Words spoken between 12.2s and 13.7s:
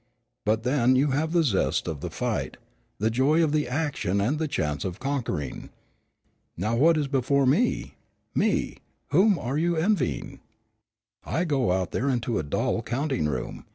a dull counting room.